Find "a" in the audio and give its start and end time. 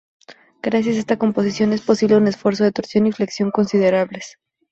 0.95-0.99